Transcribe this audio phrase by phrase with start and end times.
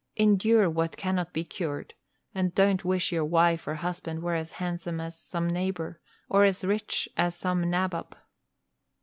[0.15, 1.93] Endure what cannot be cured,
[2.33, 6.63] and don't wish your wife or husband were as handsome as some neighbor or as
[6.65, 8.15] rich as some nabob.